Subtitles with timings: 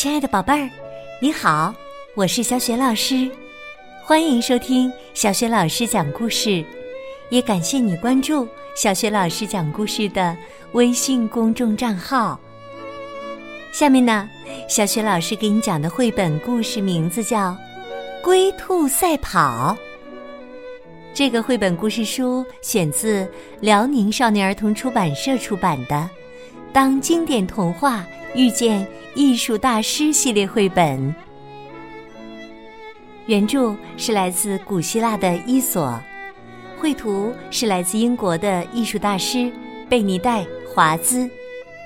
[0.00, 0.70] 亲爱的宝贝儿，
[1.20, 1.74] 你好，
[2.14, 3.30] 我是小雪老师，
[4.02, 6.64] 欢迎收听小雪老师讲故事，
[7.28, 10.34] 也感谢你关注小雪老师讲故事的
[10.72, 12.40] 微信公众账号。
[13.72, 14.26] 下面呢，
[14.66, 17.50] 小雪老师给你讲的绘本故事名字叫
[18.24, 19.76] 《龟兔赛跑》。
[21.12, 23.30] 这个绘本故事书选自
[23.60, 25.96] 辽宁少年儿童出版社出版的
[26.72, 28.86] 《当经典童话遇见
[29.16, 31.12] 艺术大师》系列绘本。
[33.26, 36.00] 原著是来自古希腊的伊索，
[36.78, 39.50] 绘图是来自英国的艺术大师
[39.88, 41.28] 贝尼戴·华兹，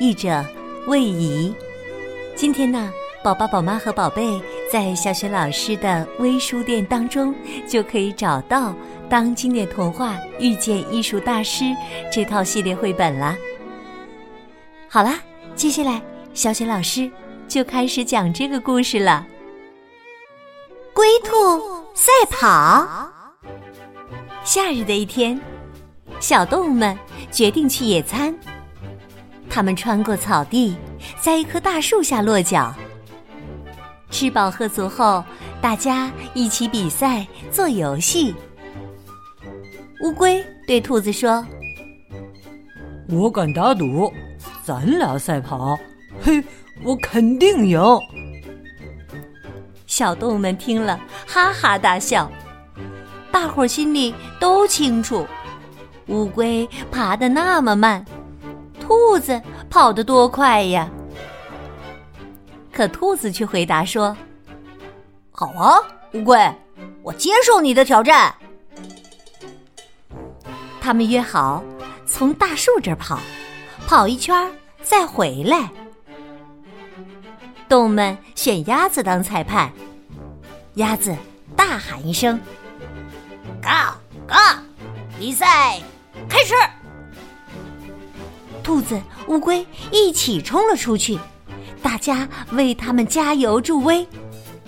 [0.00, 0.44] 译者
[0.86, 1.54] 魏怡。
[2.34, 2.90] 今天呢，
[3.22, 4.40] 宝宝、宝妈和宝贝
[4.72, 7.34] 在小雪老师的微书店当中
[7.68, 8.70] 就可以找到
[9.10, 11.64] 《当经典童话遇见艺术大师》
[12.10, 13.36] 这套系列绘本啦。
[14.92, 15.20] 好啦，
[15.54, 16.02] 接下来
[16.34, 17.08] 小雪老师
[17.46, 19.24] 就开始讲这个故事了。
[20.92, 21.30] 龟兔
[21.94, 23.08] 赛跑。
[24.42, 25.40] 夏日的一天，
[26.18, 26.98] 小动物们
[27.30, 28.36] 决定去野餐。
[29.48, 30.76] 他们穿过草地，
[31.20, 32.74] 在一棵大树下落脚。
[34.10, 35.22] 吃饱喝足后，
[35.60, 38.34] 大家一起比赛做游戏。
[40.02, 41.46] 乌龟对兔子说
[43.10, 44.12] ：“我敢打赌，
[44.62, 45.78] 咱俩赛跑，
[46.22, 46.42] 嘿，
[46.84, 47.80] 我肯定赢。”
[49.86, 52.30] 小动物们听了，哈哈大笑。
[53.32, 55.26] 大伙儿心里都清楚，
[56.06, 58.04] 乌龟爬得那么慢。
[58.80, 60.88] 兔子跑得多快呀！
[62.72, 64.16] 可兔子却回答说
[65.30, 65.78] ：“好啊，
[66.12, 66.38] 乌龟，
[67.02, 68.34] 我接受你的挑战。”
[70.80, 71.62] 他们约好
[72.10, 73.20] 从大树这儿跑，
[73.86, 75.70] 跑一圈再回来。
[77.68, 79.72] 动物们选鸭子当裁判，
[80.74, 81.16] 鸭子
[81.56, 82.38] 大喊一声
[83.62, 84.60] ：“嘎嘎！”
[85.18, 85.80] 比赛
[86.28, 86.52] 开始。
[88.62, 91.18] 兔子、乌龟一起冲了出去，
[91.80, 94.06] 大家为他们加油助威，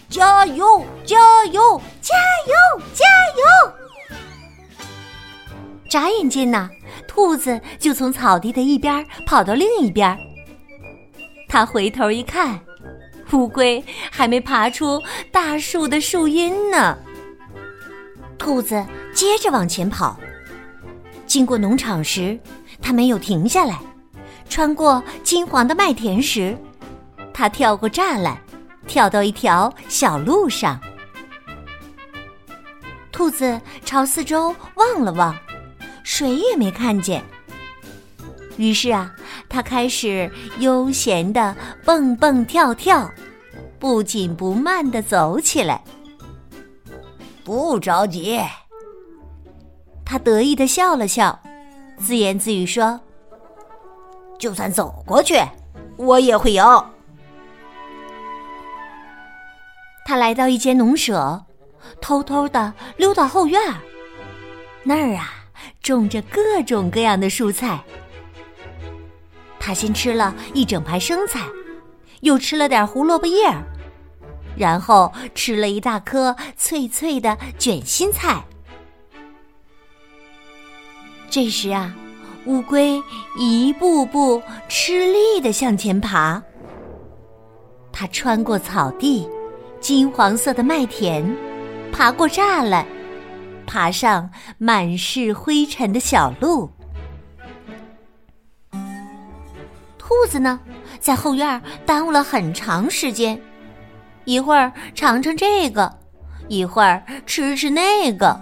[0.08, 0.86] 加油！
[1.04, 1.82] 加油！
[2.00, 2.14] 加
[2.46, 2.82] 油！
[2.94, 3.04] 加
[3.36, 3.72] 油！
[5.90, 6.70] 眨眼间呐，
[7.14, 10.18] 兔子就从草地的一边跑到另一边。
[11.46, 12.58] 他回头一看，
[13.32, 14.98] 乌龟还没爬出
[15.30, 16.96] 大树的树荫呢。
[18.38, 20.18] 兔子接着往前跑，
[21.26, 22.38] 经过农场时，
[22.80, 23.78] 它没有停下来。
[24.48, 26.56] 穿过金黄的麦田时，
[27.34, 28.38] 它跳过栅栏，
[28.86, 30.80] 跳到一条小路上。
[33.12, 35.36] 兔子朝四周望了望，
[36.02, 37.22] 谁也没看见。
[38.56, 39.10] 于是啊，
[39.48, 43.10] 他开始悠闲的蹦蹦跳跳，
[43.78, 45.82] 不紧不慢的走起来。
[47.44, 48.40] 不着急，
[50.04, 51.40] 他得意的笑了笑，
[51.98, 53.00] 自言自语说。
[54.38, 55.40] 就算走过去，
[55.96, 56.64] 我也会赢。
[60.04, 61.44] 他来到一间农舍，
[62.00, 63.78] 偷偷的溜到后院儿。
[64.82, 65.32] 那儿啊，
[65.82, 67.82] 种着各种各样的蔬菜。
[69.58, 71.46] 他先吃了一整盘生菜，
[72.20, 73.62] 又吃了点胡萝卜叶儿，
[74.56, 78.42] 然后吃了一大颗脆脆的卷心菜。
[81.28, 81.94] 这时啊。
[82.46, 83.00] 乌龟
[83.38, 86.42] 一步步吃力的向前爬，
[87.92, 89.28] 它穿过草地、
[89.78, 91.24] 金黄色的麦田，
[91.92, 92.84] 爬过栅栏，
[93.66, 96.70] 爬上满是灰尘的小路。
[99.98, 100.60] 兔子呢，
[101.00, 103.40] 在后院耽误了很长时间，
[104.24, 105.98] 一会儿尝尝这个，
[106.48, 108.38] 一会儿吃吃那个。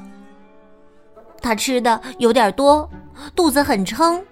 [1.40, 2.88] 它吃的有点多。
[3.36, 4.24] 肚子很撑，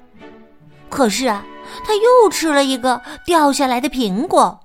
[0.88, 1.44] 可是啊，
[1.84, 4.58] 他又吃了一个掉下来的苹果，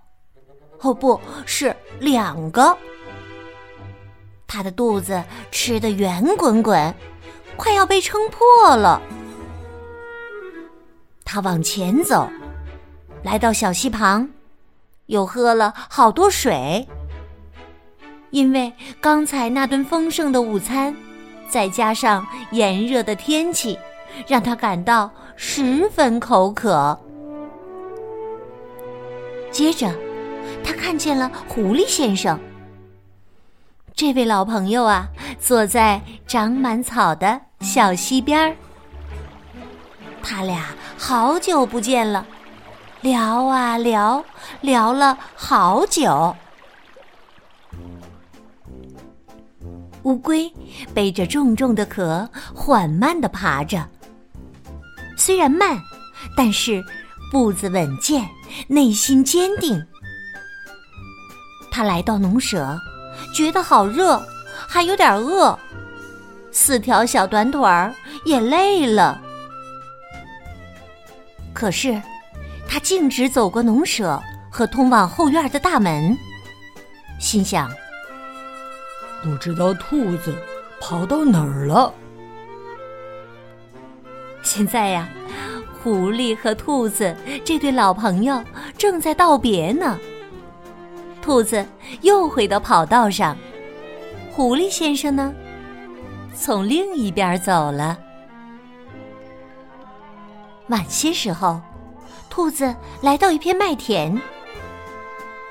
[0.80, 2.78] 哦，不是两个。
[4.54, 6.94] 他的肚子吃得圆滚滚，
[7.58, 9.02] 快要被撑破了。
[11.26, 12.30] 他往前走，
[13.24, 14.30] 来到小溪旁，
[15.08, 16.88] 又喝了好多水，
[18.30, 18.72] 因为
[19.02, 20.96] 刚才那顿丰盛的午餐，
[21.50, 23.80] 再加上炎热的天气。
[24.28, 26.96] 让他感到十分口渴。
[29.50, 29.92] 接着，
[30.64, 32.40] 他看见了狐狸先生。
[33.95, 35.07] 这位老朋友啊，
[35.40, 38.56] 坐在长满草的小溪边儿。
[40.24, 42.25] 他俩好久不见了，
[43.01, 44.24] 聊啊聊，
[44.62, 46.36] 聊了好久。
[50.04, 50.51] 乌龟
[50.94, 53.88] 背着重重的壳，缓慢地爬着。
[55.16, 55.80] 虽然慢，
[56.36, 56.84] 但是
[57.31, 58.28] 步子稳健，
[58.68, 59.86] 内心坚定。
[61.72, 62.78] 他来到农舍，
[63.33, 64.21] 觉得好热，
[64.68, 65.57] 还有点饿。
[66.51, 67.94] 四条小短腿儿
[68.25, 69.19] 也累了。
[71.51, 72.00] 可是，
[72.68, 74.21] 他径直走过农舍
[74.51, 76.15] 和通往后院的大门，
[77.19, 77.71] 心想。
[79.24, 80.35] 不知道兔子
[80.80, 81.91] 跑到哪儿了。
[84.44, 85.09] 现在呀，
[85.81, 88.44] 狐狸和兔子这对老朋友
[88.77, 89.97] 正在道别呢。
[91.24, 91.66] 兔子
[92.02, 93.38] 又回到跑道上，
[94.30, 95.34] 狐狸先生呢，
[96.36, 97.98] 从另一边走了。
[100.68, 101.62] 晚些时候，
[102.30, 104.20] 兔子来到一片麦田，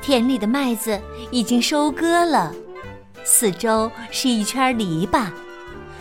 [0.03, 2.53] 田里的麦子已经收割了。
[3.25, 5.31] 四周是一圈篱笆，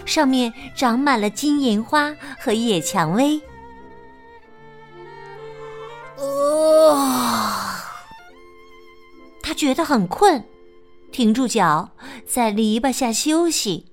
[0.06, 3.41] 上面长满了金银花和野蔷薇。
[9.61, 10.43] 觉得很困，
[11.11, 11.91] 停住脚，
[12.25, 13.85] 在篱笆下休息。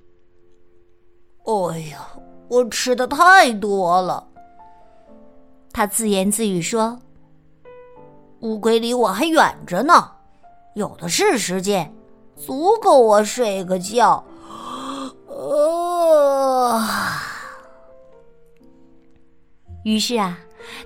[1.44, 2.08] 哎呀，
[2.48, 4.28] 我吃的太多了，
[5.70, 6.98] 他自言自语说
[8.40, 10.12] ：“乌龟离我还远着呢，
[10.74, 11.94] 有的是时间。”
[12.34, 14.24] 足够我睡个觉。
[15.28, 17.20] 啊！
[19.84, 20.38] 于是啊，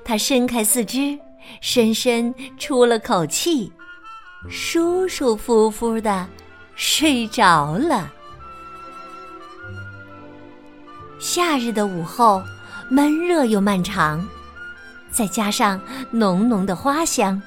[0.04, 1.16] 他伸开四肢，
[1.60, 3.72] 深深出了口气，
[4.48, 6.26] 舒舒服服的
[6.74, 8.12] 睡着了。
[11.18, 12.42] 夏日的午后，
[12.90, 14.26] 闷热又漫长，
[15.10, 15.80] 再加上
[16.10, 17.40] 浓浓的花香，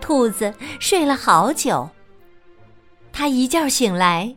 [0.00, 1.88] 兔子睡了好久。
[3.12, 4.34] 它一觉醒来，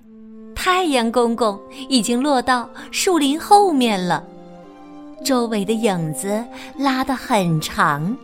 [0.54, 4.24] 太阳公公已经落到树林后面了，
[5.26, 6.46] 周围的影子
[6.78, 8.16] 拉得很长。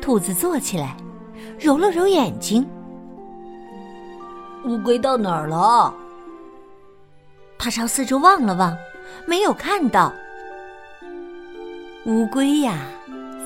[0.00, 0.96] 兔子坐起来，
[1.62, 2.66] 揉了揉眼睛。
[4.64, 5.94] 乌龟到哪儿了？
[7.56, 8.76] 他朝四周望了望，
[9.26, 10.12] 没有看到。
[12.06, 12.80] 乌龟呀，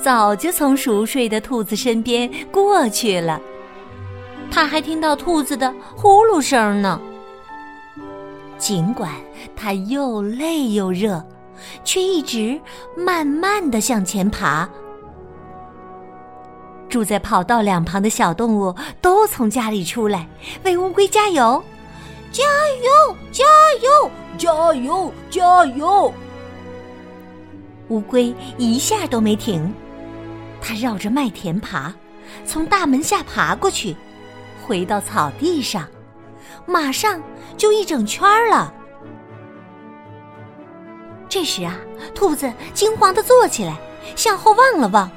[0.03, 3.39] 早就从熟睡的兔子身边过去了。
[4.51, 6.99] 他还听到兔子的呼噜声呢。
[8.57, 9.13] 尽管
[9.55, 11.23] 他又累又热，
[11.85, 12.59] 却一直
[12.97, 14.67] 慢慢的向前爬。
[16.89, 20.29] 住在跑道两旁的小动物都从家里出来，
[20.65, 21.63] 为乌龟加油，
[22.31, 22.45] 加
[22.83, 23.45] 油，加
[23.83, 26.15] 油，加油，加油！
[27.89, 29.73] 乌龟一下都没停，
[30.61, 31.93] 它绕着麦田爬，
[32.45, 33.97] 从大门下爬过去。
[34.67, 35.87] 回到草地上，
[36.67, 37.23] 马上
[37.57, 38.75] 就一整圈了。
[41.29, 41.77] 这时啊，
[42.15, 43.77] 兔子惊慌的坐起来，
[44.17, 45.09] 向后望了望，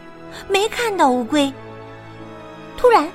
[0.48, 1.52] 没看到乌龟。
[2.78, 3.10] 突然，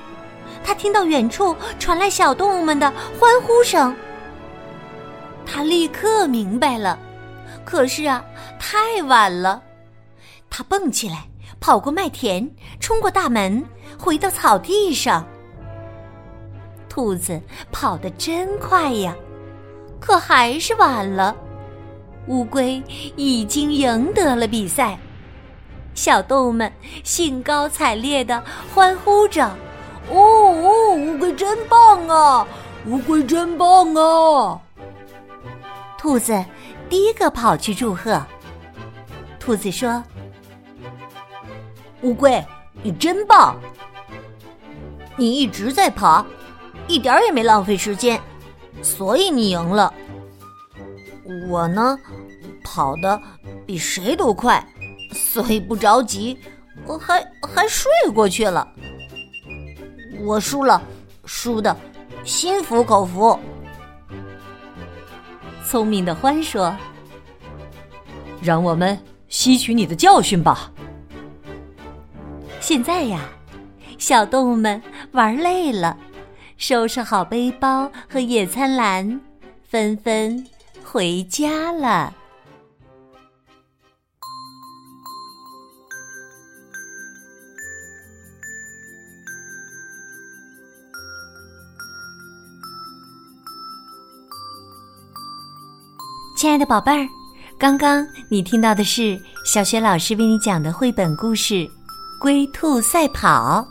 [0.63, 3.95] 他听到远处传来小动物们的欢呼声。
[5.45, 6.97] 他立刻明白了，
[7.63, 8.23] 可是啊，
[8.59, 9.61] 太晚了。
[10.49, 11.27] 他蹦起来，
[11.59, 13.63] 跑过麦田，冲过大门，
[13.97, 15.25] 回到草地上。
[16.87, 17.41] 兔子
[17.71, 19.15] 跑得真快呀，
[19.99, 21.35] 可还是晚了。
[22.27, 22.81] 乌龟
[23.15, 24.97] 已经赢得了比赛，
[25.95, 26.71] 小动物们
[27.03, 29.47] 兴高采烈的欢呼着
[30.11, 32.47] ：“哦哦，乌龟真棒啊！
[32.85, 34.59] 乌龟真棒啊！”
[35.97, 36.45] 兔子
[36.89, 38.23] 第一个跑去祝贺。
[39.39, 40.03] 兔子说
[42.03, 42.45] ：“乌龟，
[42.83, 43.55] 你真棒！
[45.15, 46.23] 你一直在爬。”
[46.87, 48.21] 一点也没浪费时间，
[48.83, 49.91] 所以你赢了。
[51.49, 51.97] 我呢，
[52.63, 53.19] 跑的
[53.65, 54.63] 比谁都快，
[55.15, 56.37] 所以不着急，
[56.85, 58.67] 我还还睡过去了。
[60.23, 60.81] 我输了，
[61.25, 61.75] 输的
[62.23, 63.39] 心服口服。
[65.65, 66.75] 聪明的獾说
[68.41, 68.97] ：“让我们
[69.29, 70.71] 吸取你的教训吧。”
[72.59, 73.21] 现在呀，
[73.97, 74.81] 小动物们
[75.11, 75.97] 玩累了。
[76.57, 79.19] 收拾好背包和野餐篮，
[79.67, 80.45] 纷纷
[80.83, 82.13] 回家了。
[96.35, 97.07] 亲爱的宝贝儿，
[97.57, 101.53] 刚刚你听到的是小雪老师为你讲的绘本故事
[102.19, 103.65] 《龟兔赛跑》，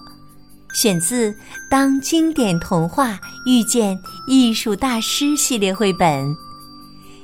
[0.74, 1.30] 选自
[1.70, 6.34] 《当经典童话遇见艺术大师》系列绘本。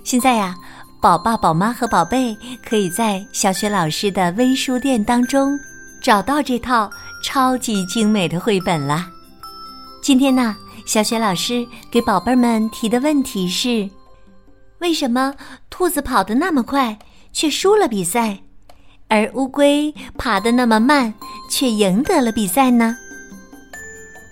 [0.04, 0.54] 现在呀，
[1.00, 5.58] 宝爸、宝妈和宝贝可以在小雪老师的微书店当中
[6.02, 6.90] 找到这套
[7.24, 9.08] 超级精美的绘本啦。
[10.02, 10.54] 今天呢，
[10.84, 13.88] 小雪老师给宝贝们提的问题是。
[14.80, 15.34] 为什么
[15.68, 16.98] 兔子跑得那么快，
[17.32, 18.38] 却输了比赛，
[19.08, 21.12] 而乌龟爬得那么慢，
[21.50, 22.96] 却赢得了比赛呢？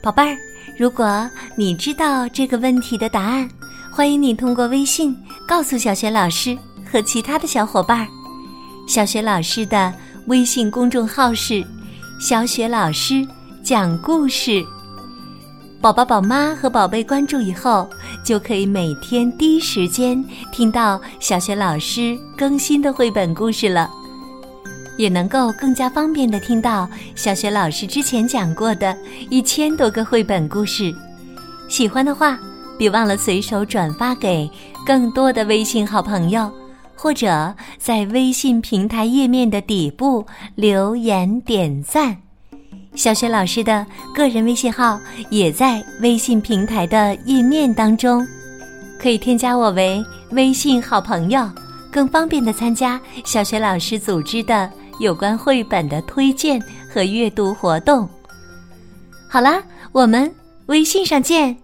[0.02, 0.36] 宝贝儿，
[0.78, 3.46] 如果你知道这个问题的答案，
[3.92, 5.14] 欢迎你通过微信
[5.46, 6.56] 告诉小雪老师
[6.90, 8.08] 和其他的小伙伴。
[8.86, 9.92] 小雪老师的
[10.28, 11.62] 微信公众号是
[12.18, 13.26] “小雪老师
[13.62, 14.64] 讲故事”。
[15.80, 17.88] 宝宝、宝妈和宝贝关注以后，
[18.24, 23.88] 就可以每天第一时间听到小学老师更新的绘本故事了，
[24.96, 28.96] 也能够更加方便的听到小学老师之前讲过的
[29.30, 30.92] 一千多个绘本故事。
[31.68, 32.36] 喜欢的话，
[32.76, 34.50] 别忘了随手转发给
[34.84, 36.50] 更多的微信好朋友，
[36.96, 42.16] 或者在微信平台页面的底部留言点赞。
[42.94, 48.26] 小雪老师的个人微信号也在微信平台的页面当中，
[48.98, 51.48] 可以添加我为微信好朋友，
[51.92, 54.68] 更方便的参加小雪老师组织的
[54.98, 56.60] 有关绘本的推荐
[56.92, 58.08] 和阅读活动。
[59.28, 60.32] 好啦，我们
[60.66, 61.56] 微信上见。